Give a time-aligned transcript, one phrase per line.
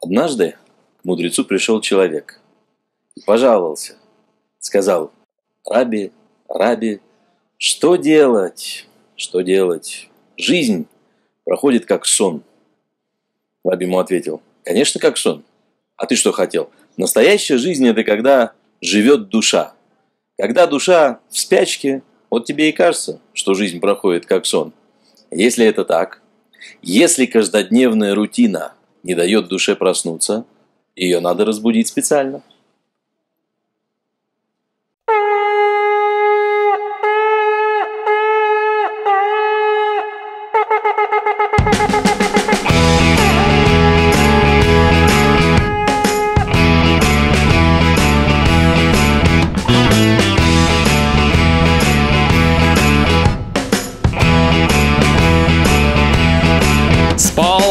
[0.00, 0.54] Однажды
[1.00, 2.40] к мудрецу пришел человек
[3.16, 3.96] и пожаловался.
[4.60, 5.12] Сказал,
[5.68, 6.12] «Раби,
[6.48, 7.00] Раби,
[7.56, 8.86] что делать?
[9.16, 10.08] Что делать?
[10.36, 10.86] Жизнь
[11.44, 12.42] проходит как сон».
[13.64, 15.44] Раби ему ответил, «Конечно, как сон.
[15.96, 16.70] А ты что хотел?
[16.96, 19.74] Настоящая жизнь– это когда живет душа.
[20.38, 24.72] Когда душа в спячке, вот тебе и кажется, что жизнь проходит как сон.
[25.32, 26.22] Если это так,
[26.82, 30.44] если каждодневная рутина не дает душе проснуться,
[30.96, 32.42] ее надо разбудить специально.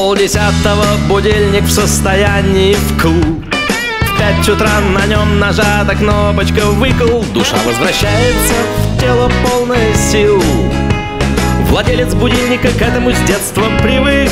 [0.07, 8.53] Полдесятого будильник в состоянии вкл В пять утра на нем нажата кнопочка выкл Душа возвращается
[8.77, 10.41] в тело полное сил.
[11.63, 14.29] Владелец будильника к этому с детства привык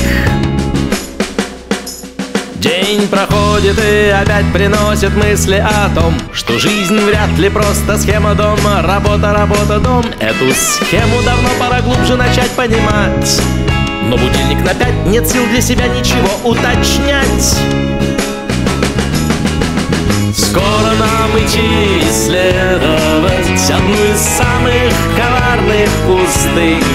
[2.96, 8.82] День проходит и опять приносит мысли о том Что жизнь вряд ли просто схема дома.
[8.84, 10.06] Работа, работа, дом.
[10.22, 13.42] Эту схему давно пора глубже начать понимать.
[14.04, 17.58] Но будильник на пять, нет сил для себя ничего уточнять.
[20.34, 26.95] Скоро нам идти исследовать Одну из самых коварных пустынь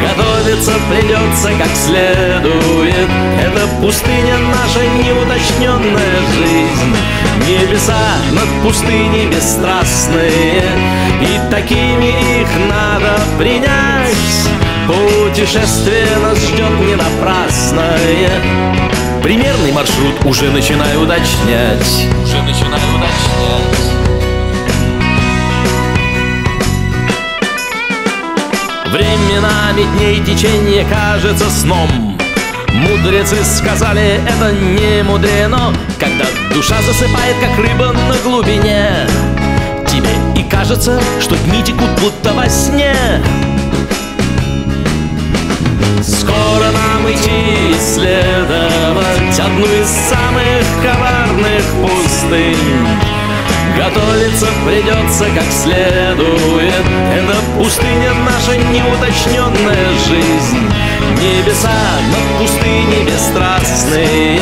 [0.00, 3.08] Готовиться придется как следует.
[3.38, 6.96] Это пустыня наша неуточненная жизнь.
[7.46, 10.62] Небеса над пустыней бесстрастные.
[11.20, 14.16] И такими их надо принять.
[14.86, 18.30] Путешествие нас ждет не напрасное.
[19.22, 22.06] Примерный маршрут уже начинаю уточнять.
[22.24, 24.19] Уже начинаю уточнять
[28.90, 32.18] Временами дней течение кажется сном.
[32.72, 39.06] Мудрецы сказали, это не мудрено Когда душа засыпает, как рыба на глубине
[39.86, 42.94] Тебе и кажется, что дни текут будто во сне
[46.02, 53.09] Скоро нам идти исследовать Одну из самых коварных пустынь
[53.76, 56.84] Готовиться придется как следует.
[57.14, 60.70] Это пустыня наша неуточненная жизнь
[61.20, 61.70] Небеса
[62.10, 64.40] над пустыней бесстрастные.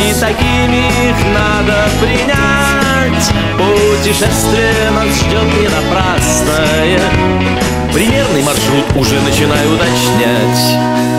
[0.00, 3.32] И такими их надо принять.
[3.56, 7.00] Путешествие нас ждет не напрасное.
[7.92, 11.11] Примерный маршрут уже начинаю уточнять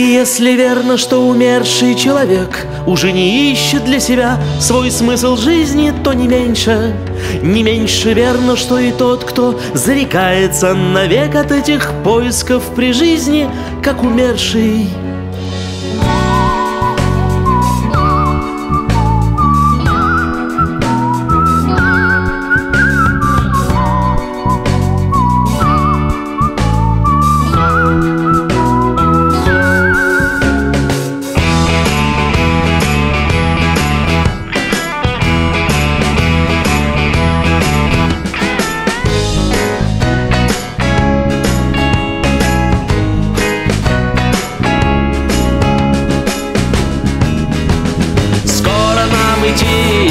[0.00, 6.26] если верно, что умерший человек уже не ищет для себя свой смысл жизни, то не
[6.26, 6.94] меньше,
[7.42, 13.48] не меньше верно, что и тот, кто зарекается навек от этих поисков при жизни,
[13.82, 14.88] как умерший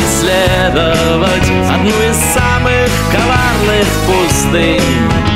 [0.06, 5.32] исследовать Одну из самых коварных пустынь.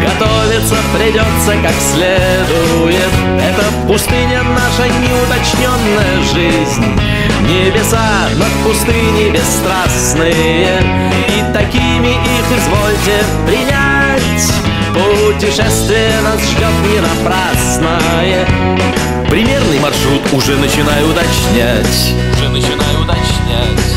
[0.00, 3.10] Готовиться придется как следует.
[3.40, 7.00] Это пустыня наша неуточненная жизнь
[7.48, 10.80] Небеса над пустыней бесстрастные.
[11.28, 14.52] И такими их извольте принять.
[14.94, 18.46] Путешествие нас ждет не напрасное.
[19.28, 22.14] Примерный маршрут уже начинаю уточнять.
[22.36, 23.93] Уже начинаю уточнять